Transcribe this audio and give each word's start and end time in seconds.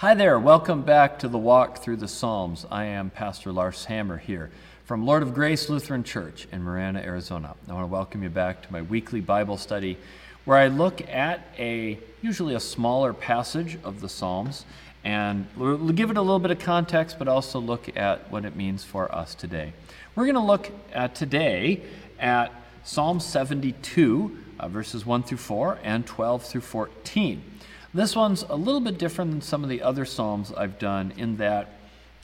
Hi 0.00 0.14
there, 0.14 0.38
welcome 0.38 0.80
back 0.80 1.18
to 1.18 1.28
the 1.28 1.36
Walk 1.36 1.82
Through 1.82 1.98
the 1.98 2.08
Psalms. 2.08 2.64
I 2.70 2.86
am 2.86 3.10
Pastor 3.10 3.52
Lars 3.52 3.84
Hammer 3.84 4.16
here 4.16 4.50
from 4.86 5.04
Lord 5.04 5.22
of 5.22 5.34
Grace 5.34 5.68
Lutheran 5.68 6.04
Church 6.04 6.48
in 6.50 6.62
Marana, 6.62 7.00
Arizona. 7.00 7.54
I 7.68 7.74
want 7.74 7.82
to 7.82 7.86
welcome 7.86 8.22
you 8.22 8.30
back 8.30 8.62
to 8.62 8.72
my 8.72 8.80
weekly 8.80 9.20
Bible 9.20 9.58
study 9.58 9.98
where 10.46 10.56
I 10.56 10.68
look 10.68 11.06
at 11.06 11.42
a 11.58 11.98
usually 12.22 12.54
a 12.54 12.60
smaller 12.60 13.12
passage 13.12 13.76
of 13.84 14.00
the 14.00 14.08
Psalms 14.08 14.64
and 15.04 15.46
we'll 15.54 15.76
give 15.90 16.10
it 16.10 16.16
a 16.16 16.22
little 16.22 16.38
bit 16.38 16.50
of 16.50 16.60
context, 16.60 17.18
but 17.18 17.28
also 17.28 17.58
look 17.58 17.94
at 17.94 18.32
what 18.32 18.46
it 18.46 18.56
means 18.56 18.82
for 18.82 19.14
us 19.14 19.34
today. 19.34 19.74
We're 20.14 20.24
going 20.24 20.34
to 20.34 20.40
look 20.40 20.70
at 20.94 21.14
today 21.14 21.82
at 22.18 22.50
Psalm 22.84 23.20
72, 23.20 24.38
uh, 24.60 24.66
verses 24.68 25.04
1 25.04 25.24
through 25.24 25.36
4 25.36 25.78
and 25.82 26.06
12 26.06 26.42
through 26.42 26.62
14. 26.62 27.42
This 27.92 28.14
one's 28.14 28.44
a 28.48 28.54
little 28.54 28.80
bit 28.80 28.98
different 28.98 29.32
than 29.32 29.40
some 29.40 29.64
of 29.64 29.68
the 29.68 29.82
other 29.82 30.04
Psalms 30.04 30.52
I've 30.52 30.78
done 30.78 31.12
in 31.16 31.38
that 31.38 31.74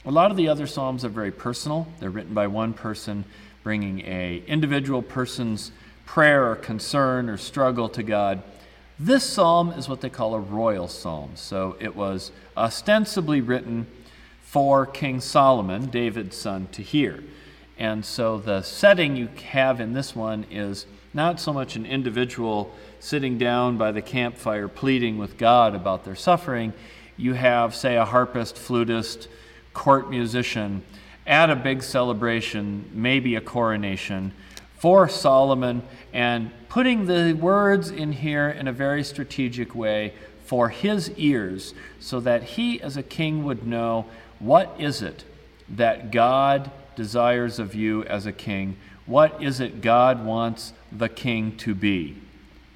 a 0.05 0.11
lot 0.11 0.31
of 0.31 0.37
the 0.37 0.47
other 0.47 0.65
Psalms 0.65 1.03
are 1.03 1.09
very 1.09 1.31
personal. 1.31 1.87
They're 1.99 2.09
written 2.09 2.33
by 2.33 2.47
one 2.47 2.73
person, 2.73 3.25
bringing 3.63 3.99
a 4.01 4.41
individual 4.47 5.01
person's 5.01 5.73
prayer 6.05 6.49
or 6.49 6.55
concern 6.55 7.27
or 7.27 7.35
struggle 7.35 7.89
to 7.89 8.01
God. 8.01 8.41
This 8.97 9.25
psalm 9.25 9.71
is 9.71 9.89
what 9.89 9.99
they 9.99 10.09
call 10.09 10.33
a 10.35 10.39
royal 10.39 10.87
psalm. 10.87 11.31
So 11.35 11.75
it 11.81 11.95
was 11.95 12.31
ostensibly 12.55 13.41
written 13.41 13.87
for 14.41 14.85
King 14.85 15.19
Solomon, 15.19 15.87
David's 15.87 16.37
son, 16.37 16.69
to 16.71 16.81
hear. 16.81 17.23
And 17.79 18.03
so 18.03 18.39
the 18.39 18.61
setting 18.63 19.15
you 19.15 19.29
have 19.51 19.79
in 19.79 19.93
this 19.93 20.15
one 20.15 20.45
is 20.49 20.85
not 21.13 21.39
so 21.39 21.53
much 21.53 21.75
an 21.75 21.85
individual 21.85 22.73
sitting 22.99 23.37
down 23.37 23.77
by 23.77 23.91
the 23.91 24.01
campfire 24.01 24.67
pleading 24.67 25.17
with 25.17 25.37
God 25.37 25.75
about 25.75 26.03
their 26.03 26.15
suffering. 26.15 26.73
You 27.17 27.33
have, 27.33 27.75
say, 27.75 27.95
a 27.95 28.05
harpist, 28.05 28.57
flutist, 28.57 29.27
court 29.73 30.09
musician 30.09 30.83
at 31.27 31.49
a 31.49 31.55
big 31.55 31.83
celebration, 31.83 32.89
maybe 32.93 33.35
a 33.35 33.41
coronation, 33.41 34.31
for 34.77 35.07
Solomon, 35.07 35.83
and 36.13 36.51
putting 36.69 37.05
the 37.05 37.33
words 37.33 37.89
in 37.89 38.11
here 38.11 38.49
in 38.49 38.67
a 38.67 38.71
very 38.71 39.03
strategic 39.03 39.75
way 39.75 40.13
for 40.45 40.69
his 40.69 41.11
ears 41.11 41.73
so 41.99 42.19
that 42.21 42.43
he, 42.43 42.81
as 42.81 42.95
a 42.95 43.03
king, 43.03 43.43
would 43.43 43.67
know 43.67 44.05
what 44.39 44.75
is 44.79 45.01
it 45.01 45.23
that 45.69 46.11
God 46.11 46.71
desires 46.97 47.59
of 47.59 47.73
you 47.73 48.03
as 48.03 48.25
a 48.25 48.33
king? 48.33 48.75
What 49.05 49.41
is 49.41 49.61
it 49.61 49.79
God 49.79 50.25
wants 50.25 50.73
the 50.91 51.07
king 51.07 51.55
to 51.57 51.73
be? 51.73 52.17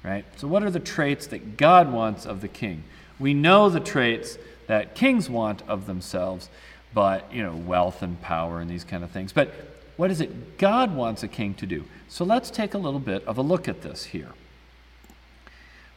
right? 0.02 0.24
So, 0.36 0.48
what 0.48 0.62
are 0.62 0.70
the 0.70 0.80
traits 0.80 1.26
that 1.28 1.56
God 1.56 1.92
wants 1.92 2.26
of 2.26 2.40
the 2.40 2.48
king? 2.48 2.84
We 3.18 3.34
know 3.34 3.68
the 3.68 3.80
traits 3.80 4.38
that 4.66 4.94
kings 4.94 5.30
want 5.30 5.62
of 5.68 5.86
themselves, 5.86 6.48
but, 6.94 7.32
you 7.32 7.42
know, 7.42 7.54
wealth 7.54 8.02
and 8.02 8.20
power 8.20 8.60
and 8.60 8.70
these 8.70 8.84
kind 8.84 9.04
of 9.04 9.10
things. 9.10 9.32
But 9.32 9.52
what 9.96 10.10
is 10.10 10.20
it 10.20 10.58
God 10.58 10.94
wants 10.94 11.22
a 11.22 11.28
king 11.28 11.54
to 11.54 11.66
do? 11.66 11.84
So, 12.08 12.24
let's 12.24 12.50
take 12.50 12.74
a 12.74 12.78
little 12.78 13.00
bit 13.00 13.24
of 13.24 13.38
a 13.38 13.42
look 13.42 13.68
at 13.68 13.82
this 13.82 14.04
here. 14.04 14.32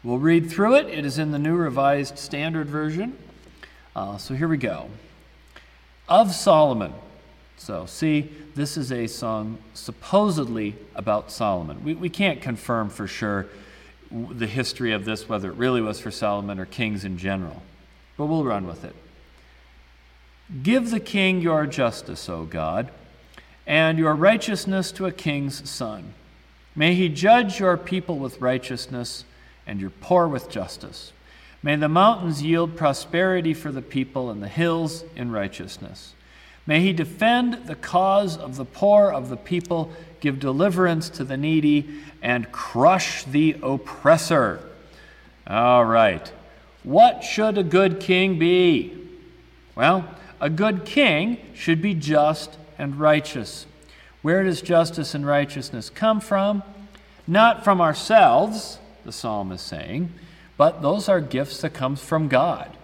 We'll 0.04 0.20
read 0.20 0.52
through 0.52 0.76
it. 0.76 0.88
It 0.88 1.06
is 1.06 1.18
in 1.18 1.32
the 1.32 1.40
New 1.40 1.56
Revised 1.56 2.20
Standard 2.20 2.68
Version. 2.68 3.18
Uh, 3.96 4.18
so, 4.18 4.36
here 4.36 4.48
we 4.48 4.58
go. 4.58 4.90
Of 6.08 6.34
Solomon. 6.34 6.94
So, 7.58 7.86
see, 7.86 8.30
this 8.54 8.78
is 8.78 8.92
a 8.92 9.08
song 9.08 9.58
supposedly 9.74 10.76
about 10.94 11.32
Solomon. 11.32 11.84
We, 11.84 11.94
we 11.94 12.10
can't 12.10 12.42
confirm 12.42 12.90
for 12.90 13.08
sure 13.08 13.48
the 14.12 14.48
history 14.48 14.92
of 14.92 15.06
this, 15.06 15.28
whether 15.28 15.50
it 15.50 15.56
really 15.56 15.82
was 15.82 16.00
for 16.00 16.12
Solomon 16.12 16.60
or 16.60 16.66
kings 16.66 17.06
in 17.06 17.18
general. 17.18 17.62
But 18.18 18.26
we'll 18.26 18.44
run 18.44 18.68
with 18.68 18.84
it. 18.84 18.96
Give 20.64 20.92
the 20.92 21.00
king 21.00 21.42
your 21.42 21.66
justice, 21.66 22.30
O 22.30 22.46
God, 22.46 22.92
and 23.66 23.98
your 23.98 24.14
righteousness 24.14 24.92
to 24.94 25.06
a 25.08 25.12
king's 25.12 25.68
son. 25.68 26.14
May 26.76 26.94
he 26.94 27.10
judge 27.10 27.60
your 27.60 27.78
people 27.78 28.20
with 28.20 28.42
righteousness 28.42 29.24
and 29.66 29.80
your 29.80 29.90
poor 29.90 30.28
with 30.28 30.50
justice. 30.50 31.14
May 31.64 31.78
the 31.78 31.90
mountains 31.90 32.44
yield 32.44 32.76
prosperity 32.76 33.54
for 33.54 33.72
the 33.72 33.82
people 33.82 34.30
and 34.30 34.44
the 34.44 34.48
hills 34.48 35.04
in 35.16 35.32
righteousness. 35.32 36.15
May 36.68 36.82
he 36.82 36.94
defend 36.94 37.68
the 37.68 37.76
cause 37.76 38.38
of 38.38 38.56
the 38.56 38.66
poor 38.66 39.12
of 39.12 39.30
the 39.30 39.38
people, 39.38 39.92
give 40.20 40.40
deliverance 40.40 41.10
to 41.12 41.24
the 41.24 41.38
needy, 41.38 41.88
and 42.22 42.52
crush 42.52 43.24
the 43.24 43.56
oppressor. 43.62 44.60
All 45.46 45.86
right. 45.86 46.32
What 46.84 47.24
should 47.24 47.58
a 47.58 47.64
good 47.64 48.00
king 48.00 48.40
be? 48.40 48.98
Well, 49.76 50.10
a 50.42 50.50
good 50.50 50.86
king 50.86 51.38
should 51.54 51.82
be 51.82 51.94
just 51.94 52.58
and 52.78 53.00
righteous. 53.00 53.66
Where 54.22 54.44
does 54.44 54.62
justice 54.62 55.14
and 55.14 55.26
righteousness 55.26 55.90
come 55.90 56.20
from? 56.20 56.64
Not 57.28 57.64
from 57.64 57.82
ourselves, 57.82 58.80
the 59.04 59.12
psalm 59.12 59.52
is 59.52 59.62
saying, 59.62 60.12
but 60.58 60.82
those 60.82 61.10
are 61.10 61.22
gifts 61.22 61.62
that 61.62 61.74
come 61.74 61.96
from 61.96 62.28
God. 62.28 62.76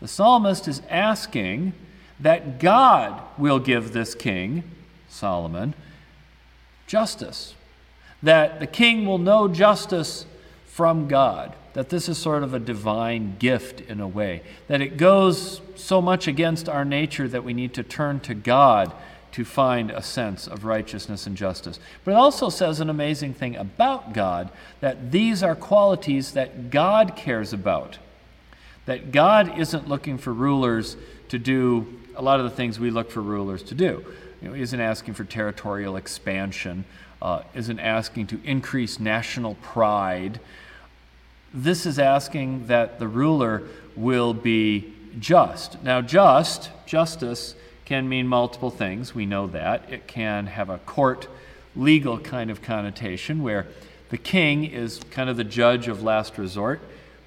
The 0.00 0.08
psalmist 0.08 0.68
is 0.68 0.82
asking 0.88 1.72
that 2.20 2.58
God 2.60 3.20
will 3.36 3.58
give 3.58 3.92
this 3.92 4.14
king, 4.14 4.64
Solomon, 5.08 5.74
justice. 6.86 7.54
That 8.22 8.60
the 8.60 8.66
king 8.66 9.06
will 9.06 9.18
know 9.18 9.48
justice 9.48 10.26
from 10.66 11.08
God. 11.08 11.54
That 11.74 11.90
this 11.90 12.08
is 12.08 12.16
sort 12.16 12.42
of 12.42 12.54
a 12.54 12.58
divine 12.58 13.36
gift 13.38 13.82
in 13.82 14.00
a 14.00 14.08
way. 14.08 14.42
That 14.68 14.80
it 14.80 14.96
goes 14.96 15.60
so 15.74 16.00
much 16.00 16.26
against 16.26 16.68
our 16.68 16.84
nature 16.84 17.28
that 17.28 17.44
we 17.44 17.52
need 17.52 17.74
to 17.74 17.82
turn 17.82 18.20
to 18.20 18.34
God 18.34 18.92
to 19.32 19.44
find 19.44 19.90
a 19.90 20.00
sense 20.00 20.46
of 20.46 20.64
righteousness 20.64 21.26
and 21.26 21.36
justice. 21.36 21.78
But 22.04 22.12
it 22.12 22.16
also 22.16 22.48
says 22.48 22.80
an 22.80 22.88
amazing 22.88 23.34
thing 23.34 23.54
about 23.54 24.14
God 24.14 24.50
that 24.80 25.12
these 25.12 25.42
are 25.42 25.54
qualities 25.54 26.32
that 26.32 26.70
God 26.70 27.16
cares 27.16 27.52
about. 27.52 27.98
That 28.86 29.12
God 29.12 29.58
isn't 29.58 29.88
looking 29.88 30.16
for 30.16 30.32
rulers 30.32 30.96
to 31.28 31.38
do 31.38 31.86
a 32.16 32.22
lot 32.22 32.40
of 32.40 32.44
the 32.44 32.50
things 32.50 32.80
we 32.80 32.90
look 32.90 33.10
for 33.10 33.20
rulers 33.20 33.62
to 33.64 33.74
do. 33.74 34.04
You 34.42 34.48
know, 34.48 34.54
isn't 34.54 34.80
asking 34.80 35.14
for 35.14 35.24
territorial 35.24 35.96
expansion, 35.96 36.84
uh, 37.22 37.42
isn't 37.54 37.78
asking 37.78 38.26
to 38.28 38.40
increase 38.44 38.98
national 39.00 39.54
pride. 39.56 40.40
This 41.54 41.86
is 41.86 41.98
asking 41.98 42.66
that 42.66 42.98
the 42.98 43.08
ruler 43.08 43.62
will 43.94 44.34
be 44.34 44.92
just. 45.18 45.82
Now, 45.82 46.00
just, 46.00 46.70
justice, 46.86 47.54
can 47.84 48.08
mean 48.08 48.26
multiple 48.26 48.70
things. 48.70 49.14
We 49.14 49.26
know 49.26 49.46
that. 49.48 49.90
It 49.90 50.06
can 50.06 50.46
have 50.46 50.68
a 50.68 50.78
court 50.78 51.28
legal 51.74 52.18
kind 52.18 52.50
of 52.50 52.62
connotation 52.62 53.42
where 53.42 53.66
the 54.10 54.18
king 54.18 54.64
is 54.64 55.00
kind 55.10 55.30
of 55.30 55.36
the 55.36 55.44
judge 55.44 55.88
of 55.88 56.02
last 56.02 56.36
resort. 56.38 56.80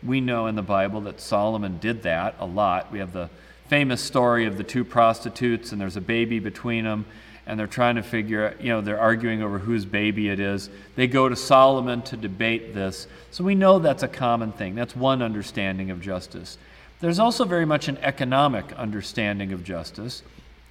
We 0.04 0.22
know 0.22 0.48
in 0.48 0.56
the 0.56 0.62
Bible 0.62 1.02
that 1.02 1.20
Solomon 1.20 1.78
did 1.80 2.04
that 2.04 2.36
a 2.40 2.46
lot. 2.46 2.92
We 2.92 3.00
have 3.00 3.14
the 3.14 3.30
famous 3.69 4.02
story 4.02 4.47
of 4.47 4.57
the 4.57 4.63
two 4.63 4.84
prostitutes, 4.84 5.72
and 5.72 5.80
there's 5.80 5.96
a 5.96 6.02
baby 6.02 6.40
between 6.40 6.85
them, 6.85 7.06
and 7.46 7.59
they're 7.59 7.68
trying 7.68 7.96
to 7.96 8.03
figure 8.03 8.56
you 8.59 8.69
know, 8.69 8.81
they're 8.81 9.00
arguing 9.00 9.44
over 9.44 9.59
whose 9.59 9.85
baby 9.85 10.30
it 10.30 10.40
is. 10.40 10.69
They 10.96 11.07
go 11.07 11.30
to 11.30 11.35
Solomon 11.35 12.02
to 12.03 12.18
debate 12.18 12.74
this. 12.74 13.07
So 13.30 13.44
we 13.44 13.53
know 13.53 13.78
that's 13.78 14.03
a 14.03 14.07
common 14.07 14.52
thing. 14.52 14.74
That's 14.74 14.96
one 14.96 15.22
understanding 15.22 15.91
of 15.91 16.02
justice. 16.02 16.57
There's 17.00 17.19
also 17.19 17.46
very 17.46 17.66
much 17.66 17.88
an 17.88 17.97
economic 18.00 18.74
understanding 18.74 19.52
of 19.52 19.63
justice. 19.63 20.24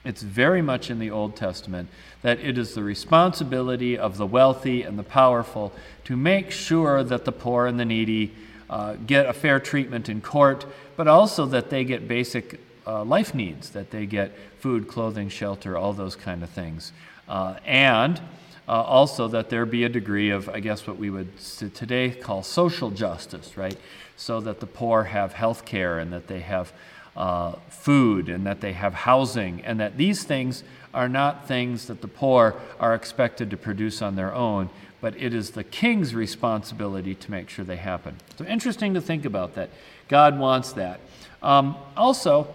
It's 0.04 0.22
very 0.22 0.60
much 0.60 0.91
in 0.91 0.98
the 0.98 1.10
Old 1.10 1.36
Testament 1.36 1.88
that 2.22 2.41
it 2.41 2.59
is 2.59 2.75
the 2.75 2.82
responsibility 2.82 3.97
of 3.97 4.16
the 4.16 4.26
wealthy 4.26 4.82
and 4.82 4.98
the 4.98 5.04
powerful 5.04 5.72
to 6.04 6.16
make 6.16 6.50
sure 6.50 7.04
that 7.04 7.25
the 7.25 7.32
poor 7.32 7.66
and 7.66 7.78
the 7.78 7.84
needy 7.84 8.34
uh, 8.69 8.94
get 9.06 9.26
a 9.26 9.32
fair 9.32 9.60
treatment 9.60 10.09
in 10.09 10.20
court, 10.20 10.66
but 10.97 11.06
also 11.06 11.47
that 11.47 11.70
they 11.70 11.84
get 11.84 12.09
basic 12.09 12.60
uh, 12.89 13.05
life 13.05 13.35
needs 13.35 13.71
that 13.71 13.91
they 13.91 14.07
get 14.07 14.33
food, 14.59 14.89
clothing, 14.89 15.29
shelter, 15.29 15.77
all 15.77 15.93
those 15.93 16.17
kind 16.17 16.43
of 16.43 16.49
things. 16.49 16.93
Uh, 17.29 17.57
and 17.67 18.19
uh, 18.67 18.83
also 18.83 19.29
that 19.29 19.51
there 19.51 19.67
be 19.67 19.85
a 19.85 19.89
degree 19.89 20.31
of, 20.31 20.49
I 20.49 20.61
guess, 20.61 20.87
what 20.87 20.97
we 20.97 21.11
would 21.11 21.29
today 21.75 22.11
call 22.11 22.43
social 22.43 22.91
justice, 22.91 23.57
right? 23.57 23.77
So 24.17 24.41
that 24.41 24.61
the 24.61 24.67
poor 24.67 25.05
have 25.05 25.35
health 25.35 25.67
care 25.67 25.99
and 25.99 26.13
that 26.13 26.29
they 26.29 26.41
have 26.41 26.73
uh, 27.15 27.53
food 27.69 28.31
and 28.31 28.47
that 28.47 28.63
they 28.63 28.73
have 28.73 28.95
housing 28.95 29.63
and 29.65 29.79
that 29.81 29.99
these 29.99 30.25
things 30.25 30.65
are 30.95 31.09
not 31.09 31.47
things 31.47 31.87
that 31.89 32.01
the 32.01 32.09
poor 32.09 32.55
are 32.81 32.95
expected 32.95 33.51
to 33.51 33.57
produce 33.57 34.01
on 34.01 34.17
their 34.17 34.35
own, 34.35 34.71
but 35.03 35.15
it 35.17 35.35
is 35.35 35.51
the 35.51 35.65
king's 35.65 36.15
responsibility 36.15 37.15
to 37.15 37.31
make 37.31 37.51
sure 37.51 37.65
they 37.65 37.77
happen. 37.77 38.17
So 38.39 38.47
interesting 38.47 38.95
to 38.95 39.01
think 39.01 39.27
about 39.27 39.55
that. 39.57 39.69
God 40.09 40.39
wants 40.39 40.73
that. 40.73 41.01
Um, 41.43 41.77
also, 41.97 42.49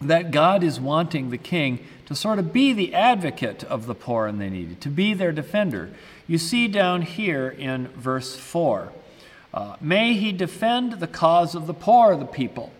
that 0.00 0.30
God 0.30 0.62
is 0.62 0.80
wanting 0.80 1.30
the 1.30 1.38
king 1.38 1.84
to 2.06 2.14
sort 2.14 2.38
of 2.38 2.52
be 2.52 2.72
the 2.72 2.94
advocate 2.94 3.64
of 3.64 3.86
the 3.86 3.94
poor 3.94 4.26
and 4.26 4.40
the 4.40 4.50
needy, 4.50 4.74
to 4.76 4.88
be 4.88 5.14
their 5.14 5.32
defender. 5.32 5.90
You 6.26 6.38
see 6.38 6.68
down 6.68 7.02
here 7.02 7.48
in 7.48 7.88
verse 7.88 8.36
4 8.36 8.92
uh, 9.52 9.76
May 9.80 10.14
he 10.14 10.32
defend 10.32 10.94
the 10.94 11.06
cause 11.06 11.54
of 11.54 11.66
the 11.66 11.74
poor 11.74 12.16
the 12.16 12.26
people. 12.26 12.72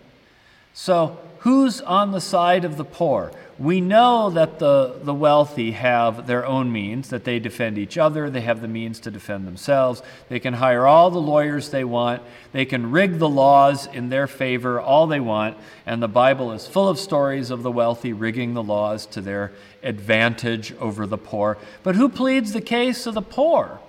So, 0.73 1.17
who's 1.39 1.79
on 1.79 2.11
the 2.11 2.19
side 2.19 2.65
of 2.65 2.75
the 2.75 2.83
poor? 2.83 3.31
We 3.57 3.79
know 3.79 4.31
that 4.31 4.59
the, 4.59 4.99
the 5.01 5.13
wealthy 5.13 5.71
have 5.71 6.27
their 6.27 6.45
own 6.45 6.73
means, 6.73 7.09
that 7.09 7.23
they 7.23 7.39
defend 7.39 7.77
each 7.77 7.97
other, 7.97 8.29
they 8.29 8.41
have 8.41 8.59
the 8.59 8.67
means 8.67 8.99
to 9.01 9.11
defend 9.11 9.47
themselves. 9.47 10.03
They 10.27 10.41
can 10.41 10.55
hire 10.55 10.85
all 10.85 11.09
the 11.09 11.21
lawyers 11.21 11.69
they 11.69 11.85
want, 11.85 12.21
they 12.51 12.65
can 12.65 12.91
rig 12.91 13.17
the 13.17 13.29
laws 13.29 13.85
in 13.85 14.09
their 14.09 14.27
favor 14.27 14.81
all 14.81 15.07
they 15.07 15.21
want, 15.21 15.55
and 15.85 16.03
the 16.03 16.09
Bible 16.09 16.51
is 16.51 16.67
full 16.67 16.89
of 16.89 16.99
stories 16.99 17.49
of 17.49 17.63
the 17.63 17.71
wealthy 17.71 18.11
rigging 18.11 18.55
the 18.55 18.63
laws 18.63 19.05
to 19.07 19.21
their 19.21 19.53
advantage 19.83 20.73
over 20.73 21.07
the 21.07 21.17
poor. 21.17 21.57
But 21.81 21.95
who 21.95 22.09
pleads 22.09 22.51
the 22.51 22.59
case 22.59 23.05
of 23.05 23.13
the 23.13 23.21
poor? 23.21 23.79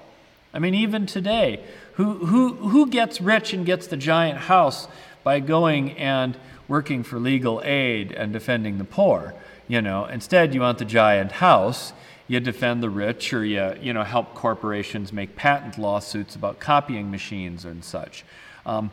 I 0.54 0.60
mean, 0.60 0.74
even 0.74 1.06
today, 1.06 1.58
who, 1.94 2.24
who, 2.26 2.54
who 2.54 2.86
gets 2.86 3.20
rich 3.20 3.52
and 3.52 3.66
gets 3.66 3.88
the 3.88 3.96
giant 3.96 4.38
house 4.38 4.86
by 5.24 5.40
going 5.40 5.92
and 5.98 6.36
working 6.68 7.02
for 7.02 7.18
legal 7.18 7.60
aid 7.64 8.12
and 8.12 8.32
defending 8.32 8.78
the 8.78 8.84
poor? 8.84 9.34
You 9.68 9.82
know, 9.82 10.04
instead, 10.04 10.54
you 10.54 10.60
want 10.60 10.78
the 10.78 10.84
giant 10.84 11.32
house. 11.32 11.92
You 12.28 12.40
defend 12.40 12.82
the 12.82 12.90
rich, 12.90 13.32
or 13.32 13.44
you, 13.44 13.74
you 13.80 13.92
know, 13.92 14.02
help 14.02 14.34
corporations 14.34 15.12
make 15.12 15.36
patent 15.36 15.78
lawsuits 15.78 16.34
about 16.34 16.58
copying 16.58 17.10
machines 17.10 17.64
and 17.64 17.84
such. 17.84 18.24
Um, 18.64 18.90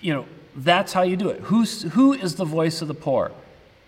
you 0.00 0.12
know, 0.12 0.26
that's 0.54 0.92
how 0.92 1.02
you 1.02 1.16
do 1.16 1.30
it. 1.30 1.40
Who's, 1.42 1.82
who 1.82 2.12
is 2.12 2.34
the 2.34 2.44
voice 2.44 2.82
of 2.82 2.88
the 2.88 2.94
poor? 2.94 3.32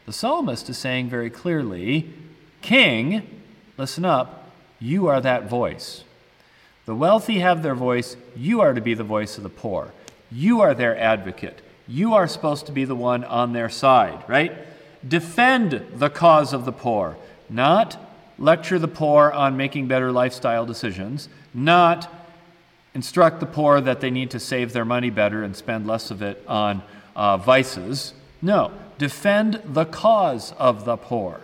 The 0.06 0.12
psalmist 0.12 0.68
is 0.70 0.78
saying 0.78 1.08
very 1.10 1.30
clearly, 1.30 2.10
King, 2.62 3.42
listen 3.76 4.04
up, 4.04 4.50
you 4.78 5.08
are 5.08 5.20
that 5.20 5.48
voice. 5.48 6.04
The 6.86 6.94
wealthy 6.94 7.40
have 7.40 7.62
their 7.62 7.74
voice, 7.74 8.16
you 8.34 8.60
are 8.60 8.72
to 8.72 8.80
be 8.80 8.94
the 8.94 9.04
voice 9.04 9.36
of 9.36 9.42
the 9.42 9.50
poor. 9.50 9.92
You 10.32 10.60
are 10.60 10.74
their 10.74 10.98
advocate. 10.98 11.60
You 11.86 12.14
are 12.14 12.26
supposed 12.26 12.66
to 12.66 12.72
be 12.72 12.84
the 12.84 12.96
one 12.96 13.24
on 13.24 13.52
their 13.52 13.68
side, 13.68 14.24
right? 14.26 14.52
Defend 15.06 15.86
the 15.94 16.10
cause 16.10 16.52
of 16.52 16.64
the 16.64 16.72
poor, 16.72 17.16
not 17.48 17.98
lecture 18.38 18.78
the 18.78 18.88
poor 18.88 19.30
on 19.30 19.56
making 19.56 19.86
better 19.86 20.12
lifestyle 20.12 20.66
decisions, 20.66 21.28
not 21.54 22.12
instruct 22.94 23.40
the 23.40 23.46
poor 23.46 23.80
that 23.80 24.00
they 24.00 24.10
need 24.10 24.30
to 24.30 24.40
save 24.40 24.72
their 24.72 24.84
money 24.84 25.10
better 25.10 25.42
and 25.42 25.56
spend 25.56 25.86
less 25.86 26.10
of 26.10 26.22
it 26.22 26.42
on 26.46 26.82
uh, 27.14 27.36
vices. 27.36 28.14
No, 28.42 28.72
defend 28.98 29.60
the 29.64 29.84
cause 29.84 30.52
of 30.52 30.84
the 30.84 30.96
poor. 30.96 31.42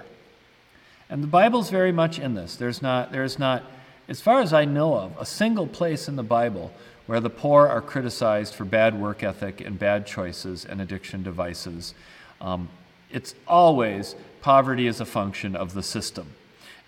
And 1.08 1.22
the 1.22 1.28
Bible's 1.28 1.70
very 1.70 1.92
much 1.92 2.18
in 2.18 2.34
this. 2.34 2.56
There's 2.56 2.82
not, 2.82 3.12
there's 3.12 3.38
not, 3.38 3.62
as 4.08 4.20
far 4.20 4.40
as 4.40 4.52
I 4.52 4.64
know 4.64 4.96
of, 4.96 5.16
a 5.18 5.26
single 5.26 5.66
place 5.66 6.08
in 6.08 6.16
the 6.16 6.22
Bible 6.22 6.72
where 7.06 7.20
the 7.20 7.30
poor 7.30 7.68
are 7.68 7.80
criticized 7.80 8.54
for 8.54 8.64
bad 8.64 9.00
work 9.00 9.22
ethic 9.22 9.60
and 9.60 9.78
bad 9.78 10.06
choices 10.06 10.64
and 10.64 10.80
addiction 10.80 11.22
to 11.24 11.30
vices. 11.30 11.94
Um, 12.40 12.68
it's 13.10 13.34
always 13.46 14.14
poverty 14.40 14.86
is 14.86 15.00
a 15.00 15.06
function 15.06 15.56
of 15.56 15.74
the 15.74 15.82
system. 15.82 16.28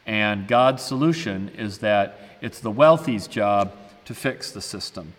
And 0.07 0.49
God's 0.49 0.83
solution 0.83 1.51
is 1.51 1.79
that 1.79 2.19
it's 2.41 2.61
the 2.61 2.71
wealthy's 2.71 3.27
job 3.27 3.73
to 4.07 4.15
fix 4.15 4.51
the 4.51 4.63
system, 4.63 5.13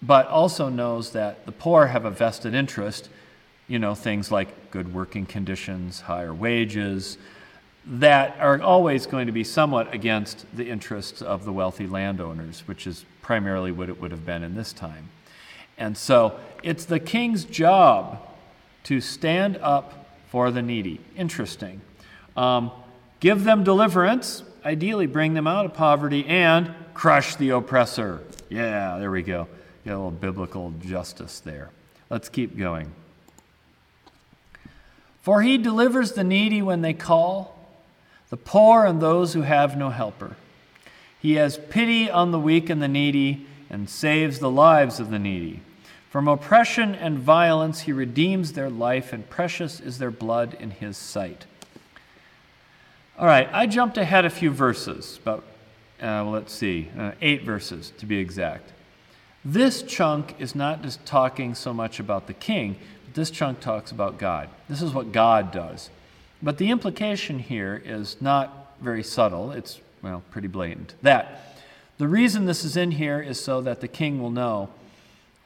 but 0.00 0.26
also 0.26 0.68
knows 0.68 1.12
that 1.12 1.46
the 1.46 1.52
poor 1.52 1.86
have 1.86 2.04
a 2.04 2.10
vested 2.10 2.54
interest, 2.54 3.08
you 3.68 3.78
know, 3.78 3.94
things 3.94 4.32
like 4.32 4.70
good 4.70 4.92
working 4.92 5.26
conditions, 5.26 6.00
higher 6.00 6.34
wages, 6.34 7.18
that 7.84 8.36
are 8.40 8.60
always 8.60 9.06
going 9.06 9.26
to 9.26 9.32
be 9.32 9.44
somewhat 9.44 9.92
against 9.94 10.46
the 10.56 10.68
interests 10.68 11.22
of 11.22 11.44
the 11.44 11.52
wealthy 11.52 11.86
landowners, 11.86 12.62
which 12.66 12.86
is 12.86 13.04
primarily 13.22 13.70
what 13.70 13.88
it 13.88 14.00
would 14.00 14.10
have 14.10 14.26
been 14.26 14.42
in 14.42 14.54
this 14.54 14.72
time. 14.72 15.08
And 15.78 15.96
so 15.96 16.38
it's 16.62 16.84
the 16.84 17.00
king's 17.00 17.44
job 17.44 18.20
to 18.84 19.00
stand 19.00 19.56
up 19.58 20.01
for 20.32 20.50
the 20.50 20.62
needy. 20.62 20.98
Interesting. 21.14 21.82
Um, 22.38 22.70
give 23.20 23.44
them 23.44 23.64
deliverance, 23.64 24.42
ideally 24.64 25.04
bring 25.04 25.34
them 25.34 25.46
out 25.46 25.66
of 25.66 25.74
poverty, 25.74 26.24
and 26.24 26.74
crush 26.94 27.36
the 27.36 27.50
oppressor. 27.50 28.22
Yeah, 28.48 28.96
there 28.98 29.10
we 29.10 29.20
go. 29.20 29.46
Get 29.84 29.90
a 29.90 29.96
little 29.96 30.10
biblical 30.10 30.72
justice 30.80 31.40
there. 31.40 31.68
Let's 32.08 32.30
keep 32.30 32.56
going. 32.56 32.94
For 35.20 35.42
he 35.42 35.58
delivers 35.58 36.12
the 36.12 36.24
needy 36.24 36.62
when 36.62 36.80
they 36.80 36.94
call, 36.94 37.54
the 38.30 38.38
poor 38.38 38.86
and 38.86 39.02
those 39.02 39.34
who 39.34 39.42
have 39.42 39.76
no 39.76 39.90
helper. 39.90 40.36
He 41.20 41.34
has 41.34 41.58
pity 41.58 42.10
on 42.10 42.30
the 42.30 42.40
weak 42.40 42.70
and 42.70 42.80
the 42.80 42.88
needy 42.88 43.46
and 43.68 43.90
saves 43.90 44.38
the 44.38 44.50
lives 44.50 44.98
of 44.98 45.10
the 45.10 45.18
needy. 45.18 45.60
From 46.12 46.28
oppression 46.28 46.94
and 46.94 47.18
violence, 47.18 47.80
he 47.80 47.92
redeems 47.94 48.52
their 48.52 48.68
life, 48.68 49.14
and 49.14 49.30
precious 49.30 49.80
is 49.80 49.96
their 49.96 50.10
blood 50.10 50.54
in 50.60 50.70
his 50.72 50.98
sight. 50.98 51.46
All 53.18 53.24
right, 53.24 53.48
I 53.50 53.66
jumped 53.66 53.96
ahead 53.96 54.26
a 54.26 54.28
few 54.28 54.50
verses, 54.50 55.18
about, 55.22 55.42
uh, 56.02 56.22
let's 56.24 56.52
see, 56.52 56.90
uh, 56.98 57.12
eight 57.22 57.44
verses 57.44 57.94
to 57.96 58.04
be 58.04 58.18
exact. 58.18 58.74
This 59.42 59.82
chunk 59.82 60.34
is 60.38 60.54
not 60.54 60.82
just 60.82 61.02
talking 61.06 61.54
so 61.54 61.72
much 61.72 61.98
about 61.98 62.26
the 62.26 62.34
king, 62.34 62.76
but 63.06 63.14
this 63.14 63.30
chunk 63.30 63.60
talks 63.60 63.90
about 63.90 64.18
God. 64.18 64.50
This 64.68 64.82
is 64.82 64.92
what 64.92 65.12
God 65.12 65.50
does. 65.50 65.88
But 66.42 66.58
the 66.58 66.68
implication 66.68 67.38
here 67.38 67.80
is 67.82 68.20
not 68.20 68.76
very 68.82 69.02
subtle, 69.02 69.50
it's, 69.50 69.80
well, 70.02 70.22
pretty 70.30 70.48
blatant. 70.48 70.94
That 71.00 71.56
the 71.96 72.06
reason 72.06 72.44
this 72.44 72.64
is 72.64 72.76
in 72.76 72.90
here 72.90 73.18
is 73.18 73.42
so 73.42 73.62
that 73.62 73.80
the 73.80 73.88
king 73.88 74.20
will 74.20 74.30
know 74.30 74.68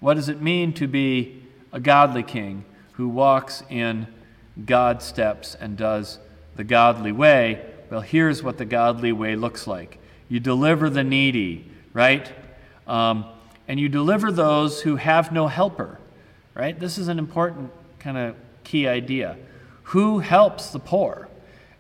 what 0.01 0.15
does 0.15 0.29
it 0.29 0.41
mean 0.41 0.73
to 0.75 0.87
be 0.87 1.43
a 1.73 1.81
godly 1.81 2.23
king 2.23 2.65
who 2.93 3.09
walks 3.09 3.63
in 3.69 4.07
God's 4.65 5.05
steps 5.05 5.55
and 5.55 5.77
does 5.77 6.19
the 6.57 6.65
godly 6.65 7.13
way? 7.13 7.65
Well, 7.91 8.01
here's 8.01 8.43
what 8.43 8.59
the 8.59 8.65
godly 8.65 9.13
way 9.13 9.37
looks 9.37 9.67
like 9.67 9.99
you 10.29 10.41
deliver 10.41 10.91
the 10.91 11.05
needy, 11.05 11.71
right? 11.93 12.33
Um, 12.87 13.27
and 13.69 13.79
you 13.79 13.89
deliver 13.89 14.33
those 14.33 14.83
who 14.83 14.97
have 14.97 15.31
no 15.31 15.47
helper, 15.47 16.01
right? 16.55 16.79
This 16.79 16.99
is 16.99 17.09
an 17.09 17.19
important 17.19 17.71
kind 18.01 18.19
of 18.19 18.35
key 18.65 18.89
idea. 18.89 19.37
Who 19.85 20.19
helps 20.19 20.71
the 20.71 20.81
poor? 20.81 21.29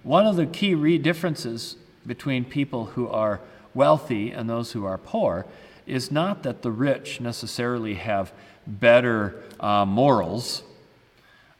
One 0.04 0.26
of 0.26 0.36
the 0.36 0.46
key 0.46 0.74
re- 0.74 0.98
differences 0.98 1.76
between 2.06 2.44
people 2.44 2.86
who 2.86 3.08
are 3.08 3.40
wealthy 3.76 4.32
and 4.32 4.50
those 4.50 4.72
who 4.72 4.84
are 4.84 4.98
poor 4.98 5.46
is 5.86 6.10
not 6.10 6.42
that 6.42 6.62
the 6.62 6.70
rich 6.70 7.20
necessarily 7.20 7.94
have 7.94 8.32
better 8.66 9.42
uh, 9.60 9.84
morals. 9.84 10.62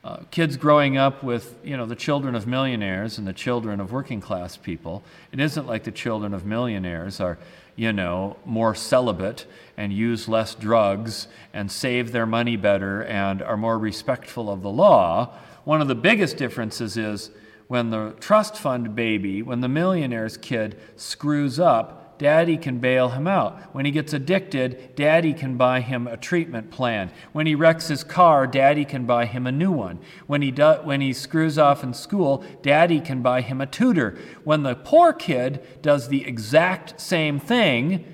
Uh, 0.02 0.18
kids 0.30 0.56
growing 0.56 0.96
up 0.96 1.22
with 1.22 1.56
you 1.64 1.76
know 1.76 1.84
the 1.84 1.96
children 1.96 2.34
of 2.34 2.46
millionaires 2.46 3.18
and 3.18 3.26
the 3.26 3.32
children 3.32 3.80
of 3.80 3.90
working 3.90 4.20
class 4.20 4.56
people 4.56 5.02
it 5.32 5.40
isn't 5.40 5.66
like 5.66 5.82
the 5.82 5.90
children 5.90 6.32
of 6.32 6.46
millionaires 6.46 7.18
are 7.18 7.37
you 7.75 7.92
know 7.92 8.37
more 8.44 8.73
celibate 8.73 9.46
and 9.76 9.92
use 9.92 10.28
less 10.28 10.54
drugs 10.54 11.26
and 11.52 11.73
save 11.73 12.12
their 12.12 12.25
money 12.25 12.54
better 12.54 13.02
and 13.02 13.42
are 13.42 13.56
more 13.56 13.80
respectful 13.80 14.49
of 14.49 14.62
the 14.62 14.70
law 14.70 15.35
one 15.64 15.80
of 15.80 15.88
the 15.88 15.94
biggest 15.96 16.37
differences 16.37 16.96
is 16.96 17.30
when 17.66 17.90
the 17.90 18.14
trust 18.20 18.56
fund 18.56 18.94
baby 18.94 19.42
when 19.42 19.61
the 19.61 19.68
millionaire's 19.68 20.37
kid 20.37 20.78
screws 20.94 21.58
up 21.58 22.05
Daddy 22.18 22.56
can 22.56 22.78
bail 22.78 23.11
him 23.11 23.26
out. 23.26 23.61
When 23.75 23.85
he 23.85 23.90
gets 23.90 24.12
addicted, 24.12 24.94
Daddy 24.96 25.35
can 25.35 25.56
buy 25.56 25.80
him 25.80 26.06
a 26.06 26.16
treatment 26.16 26.70
plan. 26.70 27.11
When 27.32 27.46
he 27.46 27.54
wrecks 27.54 27.88
his 27.88 28.02
car, 28.04 28.46
Daddy 28.46 28.85
can 28.85 29.04
buy 29.04 29.26
him 29.26 29.46
a 29.46 29.52
new 29.52 29.70
one. 29.70 29.99
When 30.26 30.42
he, 30.42 30.50
do, 30.50 30.75
when 30.82 31.00
he 31.00 31.12
screws 31.12 31.58
off 31.58 31.85
in 31.85 31.94
school, 31.94 32.44
Daddy 32.62 33.00
can 33.00 33.23
buy 33.23 33.42
him 33.42 33.61
a 33.61 33.66
tutor. 33.66 34.18
When 34.44 34.62
the 34.62 34.75
poor 34.75 35.12
kid 35.12 35.62
does 35.82 36.08
the 36.08 36.26
exact 36.26 37.00
same 37.00 37.38
thing, 37.38 38.04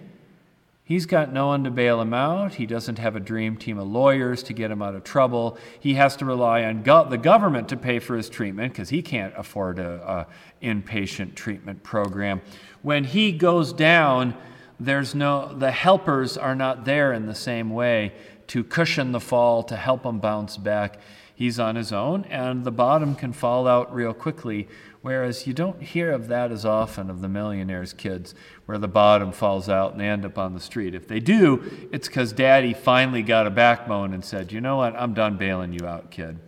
He's 0.92 1.06
got 1.06 1.32
no 1.32 1.46
one 1.46 1.64
to 1.64 1.70
bail 1.70 2.02
him 2.02 2.12
out. 2.12 2.52
He 2.52 2.66
doesn't 2.66 2.98
have 2.98 3.16
a 3.16 3.20
dream 3.20 3.56
team 3.56 3.78
of 3.78 3.88
lawyers 3.88 4.42
to 4.42 4.52
get 4.52 4.70
him 4.70 4.82
out 4.82 4.94
of 4.94 5.04
trouble. 5.04 5.56
He 5.80 5.94
has 5.94 6.16
to 6.16 6.26
rely 6.26 6.64
on 6.64 6.82
go- 6.82 7.08
the 7.08 7.16
government 7.16 7.70
to 7.70 7.78
pay 7.78 7.98
for 7.98 8.14
his 8.14 8.28
treatment 8.28 8.74
because 8.74 8.90
he 8.90 9.00
can't 9.00 9.32
afford 9.34 9.78
a 9.78 10.26
inpatient 10.62 11.34
treatment 11.34 11.82
program. 11.82 12.42
When 12.82 13.04
he 13.04 13.32
goes 13.32 13.72
down, 13.72 14.36
there's 14.78 15.14
no 15.14 15.54
the 15.54 15.70
helpers 15.70 16.36
are 16.36 16.54
not 16.54 16.84
there 16.84 17.14
in 17.14 17.24
the 17.24 17.34
same 17.34 17.70
way 17.70 18.12
to 18.48 18.62
cushion 18.62 19.12
the 19.12 19.20
fall 19.20 19.62
to 19.62 19.76
help 19.76 20.04
him 20.04 20.18
bounce 20.18 20.58
back. 20.58 21.00
He's 21.34 21.58
on 21.58 21.74
his 21.74 21.90
own, 21.90 22.26
and 22.26 22.64
the 22.64 22.70
bottom 22.70 23.14
can 23.14 23.32
fall 23.32 23.66
out 23.66 23.94
real 23.94 24.12
quickly 24.12 24.68
Whereas 25.02 25.48
you 25.48 25.52
don't 25.52 25.82
hear 25.82 26.12
of 26.12 26.28
that 26.28 26.52
as 26.52 26.64
often 26.64 27.10
of 27.10 27.20
the 27.20 27.28
millionaire's 27.28 27.92
kids, 27.92 28.36
where 28.66 28.78
the 28.78 28.88
bottom 28.88 29.32
falls 29.32 29.68
out 29.68 29.92
and 29.92 30.00
they 30.00 30.06
end 30.06 30.24
up 30.24 30.38
on 30.38 30.54
the 30.54 30.60
street. 30.60 30.94
If 30.94 31.08
they 31.08 31.18
do, 31.18 31.88
it's 31.92 32.06
because 32.06 32.32
daddy 32.32 32.72
finally 32.72 33.22
got 33.22 33.48
a 33.48 33.50
backbone 33.50 34.14
and 34.14 34.24
said, 34.24 34.52
You 34.52 34.60
know 34.60 34.76
what? 34.76 34.94
I'm 34.94 35.12
done 35.12 35.36
bailing 35.36 35.72
you 35.72 35.86
out, 35.86 36.12
kid. 36.12 36.38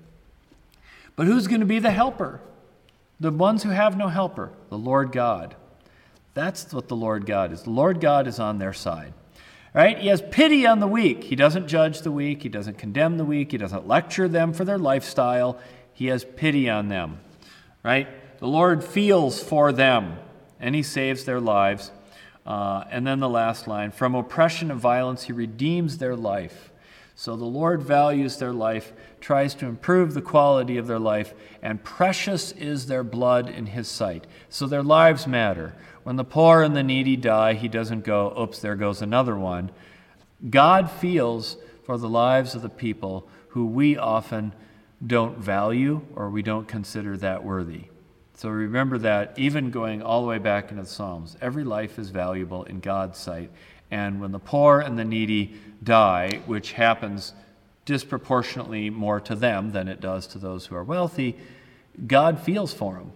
But 1.17 1.27
who's 1.27 1.49
going 1.49 1.61
to 1.61 1.67
be 1.67 1.81
the 1.81 1.91
helper? 1.91 2.41
The 3.19 3.33
ones 3.33 3.65
who 3.65 3.71
have 3.71 3.97
no 3.97 4.07
helper, 4.07 4.53
the 4.71 4.79
Lord 4.79 5.11
God. 5.11 5.57
That's 6.35 6.73
what 6.73 6.89
the 6.89 6.97
Lord 6.97 7.27
God 7.27 7.53
is. 7.53 7.63
The 7.63 7.71
Lord 7.71 8.01
God 8.01 8.29
is 8.29 8.39
on 8.39 8.59
their 8.59 8.73
side. 8.73 9.15
Right? 9.73 9.99
He 9.99 10.07
has 10.09 10.23
pity 10.31 10.65
on 10.65 10.79
the 10.79 10.87
weak. 10.87 11.25
He 11.25 11.35
doesn't 11.35 11.67
judge 11.67 12.03
the 12.03 12.13
weak. 12.13 12.45
He 12.45 12.49
doesn't 12.49 12.79
condemn 12.79 13.19
the 13.19 13.25
weak. 13.25 13.51
He 13.51 13.59
doesn't 13.59 13.89
lecture 13.89 14.29
them 14.29 14.53
for 14.53 14.65
their 14.65 14.79
lifestyle. 14.79 15.59
he 15.93 16.07
has 16.07 16.25
pity 16.25 16.69
on 16.69 16.89
them, 16.89 17.19
right? 17.83 18.09
The 18.39 18.49
Lord 18.49 18.85
feels 18.85 19.43
for 19.43 19.73
them, 19.73 20.19
and 20.61 20.75
he 20.75 20.83
saves 20.83 21.25
their 21.25 21.41
lives. 21.41 21.91
Uh, 22.47 22.85
and 22.91 23.07
then 23.07 23.21
the 23.21 23.29
last 23.29 23.67
line 23.67 23.91
from 23.91 24.15
oppression 24.15 24.71
and 24.71 24.81
violence, 24.81 25.25
he 25.25 25.33
redeems 25.33 25.99
their 25.99 26.17
life. 26.17 26.71
So 27.17 27.37
the 27.37 27.45
Lord 27.45 27.83
values 27.83 28.39
their 28.39 28.53
life, 28.53 28.93
tries 29.21 29.55
to 29.57 29.67
improve 29.67 30.15
the 30.15 30.23
quality 30.23 30.77
of 30.77 30.87
their 30.87 30.99
life, 30.99 31.33
and 31.63 31.83
precious 31.83 32.51
is 32.53 32.87
their 32.87 33.05
blood 33.05 33.49
in 33.49 33.67
his 33.67 33.89
sight. 33.89 34.27
So 34.49 34.67
their 34.67 34.83
lives 34.83 35.27
matter. 35.27 35.75
When 36.03 36.17
the 36.17 36.25
poor 36.25 36.63
and 36.63 36.77
the 36.77 36.83
needy 36.83 37.17
die, 37.17 37.55
he 37.55 37.69
doesn't 37.69 38.05
go, 38.05 38.35
oops, 38.39 38.59
there 38.59 38.75
goes 38.75 39.01
another 39.01 39.37
one. 39.37 39.71
God 40.51 40.91
feels 40.91 41.57
for 41.85 41.97
the 41.97 42.09
lives 42.09 42.55
of 42.55 42.63
the 42.63 42.69
people 42.69 43.29
who 43.49 43.65
we 43.65 43.97
often 43.97 44.53
don't 45.07 45.39
value 45.39 46.03
or 46.15 46.29
we 46.29 46.43
don't 46.43 46.67
consider 46.69 47.17
that 47.19 47.45
worthy. 47.45 47.85
So 48.37 48.49
remember 48.49 48.99
that 48.99 49.39
even 49.39 49.71
going 49.71 50.03
all 50.03 50.23
the 50.23 50.29
way 50.29 50.39
back 50.39 50.71
into 50.71 50.83
the 50.83 50.89
Psalms, 50.89 51.37
every 51.41 51.65
life 51.65 51.99
is 51.99 52.11
valuable 52.11 52.65
in 52.65 52.81
God's 52.81 53.19
sight. 53.19 53.51
And 53.91 54.21
when 54.21 54.33
the 54.33 54.41
poor 54.41 54.81
and 54.81 54.99
the 54.99 55.05
needy 55.05 55.55
die, 55.83 56.41
which 56.47 56.73
happens 56.73 57.33
disproportionately 57.85 58.91
more 58.91 59.21
to 59.21 59.37
them 59.37 59.71
than 59.71 59.89
it 59.89 60.01
does 60.01 60.27
to 60.29 60.39
those 60.39 60.67
who 60.67 60.75
are 60.75 60.83
wealthy, 60.83 61.37
God 62.07 62.41
feels 62.41 62.75
for 62.75 62.95
them. 62.95 63.13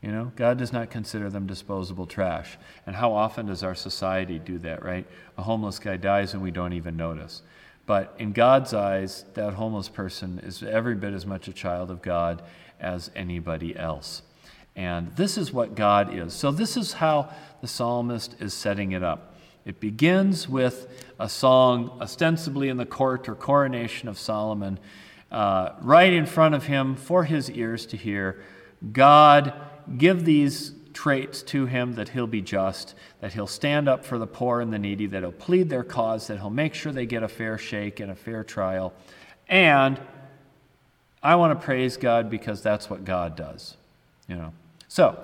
You 0.00 0.10
know, 0.10 0.32
God 0.36 0.56
does 0.56 0.72
not 0.72 0.88
consider 0.88 1.28
them 1.28 1.46
disposable 1.46 2.06
trash. 2.06 2.56
And 2.86 2.96
how 2.96 3.12
often 3.12 3.46
does 3.46 3.62
our 3.62 3.74
society 3.74 4.38
do 4.38 4.56
that, 4.60 4.82
right? 4.82 5.06
A 5.36 5.42
homeless 5.42 5.78
guy 5.78 5.98
dies 5.98 6.32
and 6.32 6.42
we 6.42 6.50
don't 6.50 6.72
even 6.72 6.96
notice. 6.96 7.42
But 7.84 8.14
in 8.18 8.32
God's 8.32 8.72
eyes, 8.72 9.26
that 9.34 9.54
homeless 9.54 9.90
person 9.90 10.40
is 10.42 10.62
every 10.62 10.94
bit 10.94 11.12
as 11.12 11.26
much 11.26 11.48
a 11.48 11.52
child 11.52 11.90
of 11.90 12.00
God 12.00 12.42
as 12.78 13.10
anybody 13.14 13.76
else. 13.76 14.22
And 14.80 15.14
this 15.14 15.36
is 15.36 15.52
what 15.52 15.74
God 15.74 16.16
is. 16.16 16.32
So, 16.32 16.50
this 16.50 16.74
is 16.74 16.94
how 16.94 17.28
the 17.60 17.68
psalmist 17.68 18.36
is 18.40 18.54
setting 18.54 18.92
it 18.92 19.02
up. 19.02 19.34
It 19.66 19.78
begins 19.78 20.48
with 20.48 21.04
a 21.18 21.28
song 21.28 21.98
ostensibly 22.00 22.70
in 22.70 22.78
the 22.78 22.86
court 22.86 23.28
or 23.28 23.34
coronation 23.34 24.08
of 24.08 24.18
Solomon, 24.18 24.78
uh, 25.30 25.72
right 25.82 26.10
in 26.10 26.24
front 26.24 26.54
of 26.54 26.64
him 26.64 26.96
for 26.96 27.24
his 27.24 27.50
ears 27.50 27.84
to 27.86 27.98
hear. 27.98 28.42
God, 28.90 29.52
give 29.98 30.24
these 30.24 30.72
traits 30.94 31.42
to 31.42 31.66
him 31.66 31.96
that 31.96 32.08
he'll 32.08 32.26
be 32.26 32.40
just, 32.40 32.94
that 33.20 33.34
he'll 33.34 33.46
stand 33.46 33.86
up 33.86 34.02
for 34.02 34.16
the 34.16 34.26
poor 34.26 34.62
and 34.62 34.72
the 34.72 34.78
needy, 34.78 35.04
that 35.08 35.22
he'll 35.22 35.30
plead 35.30 35.68
their 35.68 35.84
cause, 35.84 36.26
that 36.28 36.38
he'll 36.38 36.48
make 36.48 36.72
sure 36.72 36.90
they 36.90 37.04
get 37.04 37.22
a 37.22 37.28
fair 37.28 37.58
shake 37.58 38.00
and 38.00 38.10
a 38.10 38.16
fair 38.16 38.42
trial. 38.42 38.94
And 39.46 40.00
I 41.22 41.36
want 41.36 41.60
to 41.60 41.62
praise 41.62 41.98
God 41.98 42.30
because 42.30 42.62
that's 42.62 42.88
what 42.88 43.04
God 43.04 43.36
does. 43.36 43.76
You 44.26 44.36
know. 44.36 44.52
So, 44.90 45.22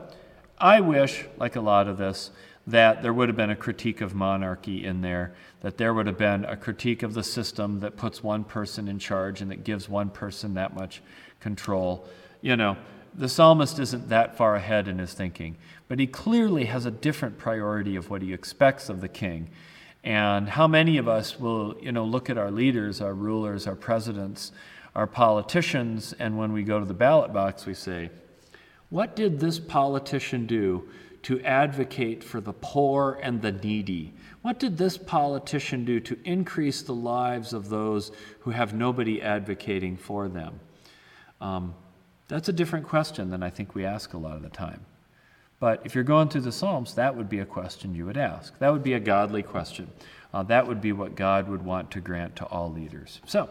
I 0.58 0.78
wish, 0.78 1.24
like 1.38 1.56
a 1.56 1.60
lot 1.60 1.88
of 1.88 1.98
this, 1.98 2.30
that 2.68 3.02
there 3.02 3.12
would 3.12 3.28
have 3.28 3.36
been 3.36 3.50
a 3.50 3.56
critique 3.56 4.00
of 4.00 4.14
monarchy 4.14 4.84
in 4.84 5.00
there, 5.00 5.34
that 5.60 5.76
there 5.76 5.92
would 5.92 6.06
have 6.06 6.16
been 6.16 6.44
a 6.44 6.56
critique 6.56 7.02
of 7.02 7.14
the 7.14 7.24
system 7.24 7.80
that 7.80 7.96
puts 7.96 8.22
one 8.22 8.44
person 8.44 8.86
in 8.86 9.00
charge 9.00 9.40
and 9.40 9.50
that 9.50 9.64
gives 9.64 9.88
one 9.88 10.08
person 10.08 10.54
that 10.54 10.76
much 10.76 11.02
control. 11.40 12.06
You 12.42 12.54
know, 12.54 12.76
the 13.12 13.28
psalmist 13.28 13.80
isn't 13.80 14.08
that 14.08 14.36
far 14.36 14.54
ahead 14.54 14.86
in 14.86 15.00
his 15.00 15.14
thinking, 15.14 15.56
but 15.88 15.98
he 15.98 16.06
clearly 16.06 16.66
has 16.66 16.86
a 16.86 16.92
different 16.92 17.36
priority 17.36 17.96
of 17.96 18.08
what 18.08 18.22
he 18.22 18.32
expects 18.32 18.88
of 18.88 19.00
the 19.00 19.08
king. 19.08 19.48
And 20.04 20.48
how 20.48 20.68
many 20.68 20.96
of 20.96 21.08
us 21.08 21.40
will, 21.40 21.76
you 21.80 21.90
know, 21.90 22.04
look 22.04 22.30
at 22.30 22.38
our 22.38 22.52
leaders, 22.52 23.00
our 23.00 23.14
rulers, 23.14 23.66
our 23.66 23.74
presidents, 23.74 24.52
our 24.94 25.08
politicians, 25.08 26.14
and 26.20 26.38
when 26.38 26.52
we 26.52 26.62
go 26.62 26.78
to 26.78 26.86
the 26.86 26.94
ballot 26.94 27.32
box, 27.32 27.66
we 27.66 27.74
say, 27.74 28.10
What 28.90 29.16
did 29.16 29.40
this 29.40 29.58
politician 29.58 30.46
do 30.46 30.88
to 31.22 31.40
advocate 31.40 32.22
for 32.22 32.40
the 32.40 32.52
poor 32.52 33.18
and 33.22 33.42
the 33.42 33.52
needy? 33.52 34.14
What 34.42 34.60
did 34.60 34.78
this 34.78 34.96
politician 34.96 35.84
do 35.84 35.98
to 36.00 36.18
increase 36.24 36.82
the 36.82 36.94
lives 36.94 37.52
of 37.52 37.68
those 37.68 38.12
who 38.40 38.50
have 38.50 38.72
nobody 38.72 39.20
advocating 39.20 39.96
for 39.96 40.28
them? 40.28 40.60
Um, 41.40 41.74
that's 42.28 42.48
a 42.48 42.52
different 42.52 42.86
question 42.86 43.30
than 43.30 43.42
I 43.42 43.50
think 43.50 43.74
we 43.74 43.84
ask 43.84 44.14
a 44.14 44.18
lot 44.18 44.36
of 44.36 44.42
the 44.42 44.48
time. 44.48 44.86
But 45.58 45.82
if 45.84 45.94
you're 45.94 46.04
going 46.04 46.28
through 46.28 46.42
the 46.42 46.52
Psalms, 46.52 46.94
that 46.94 47.16
would 47.16 47.28
be 47.28 47.38
a 47.38 47.46
question 47.46 47.94
you 47.94 48.06
would 48.06 48.16
ask. 48.16 48.56
That 48.58 48.72
would 48.72 48.82
be 48.82 48.92
a 48.92 49.00
godly 49.00 49.42
question. 49.42 49.90
Uh, 50.32 50.42
that 50.44 50.66
would 50.66 50.80
be 50.80 50.92
what 50.92 51.14
God 51.14 51.48
would 51.48 51.64
want 51.64 51.90
to 51.92 52.00
grant 52.00 52.36
to 52.36 52.44
all 52.46 52.70
leaders. 52.70 53.20
So, 53.26 53.48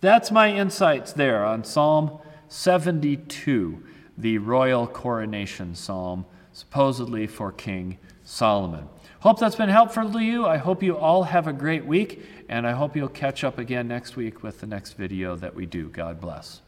that's 0.00 0.30
my 0.30 0.52
insights 0.52 1.12
there 1.12 1.44
on 1.44 1.64
Psalm 1.64 2.18
72, 2.48 3.82
the 4.20 4.38
royal 4.38 4.86
coronation 4.86 5.74
psalm 5.74 6.24
supposedly 6.52 7.26
for 7.26 7.52
King 7.52 7.98
Solomon. 8.24 8.88
Hope 9.20 9.38
that's 9.38 9.56
been 9.56 9.68
helpful 9.68 10.10
to 10.10 10.18
you. 10.20 10.46
I 10.46 10.56
hope 10.56 10.82
you 10.82 10.96
all 10.96 11.24
have 11.24 11.46
a 11.46 11.52
great 11.52 11.84
week, 11.84 12.24
and 12.48 12.66
I 12.66 12.72
hope 12.72 12.96
you'll 12.96 13.08
catch 13.08 13.44
up 13.44 13.58
again 13.58 13.86
next 13.88 14.16
week 14.16 14.42
with 14.42 14.60
the 14.60 14.66
next 14.66 14.92
video 14.94 15.36
that 15.36 15.54
we 15.54 15.66
do. 15.66 15.88
God 15.88 16.20
bless. 16.20 16.62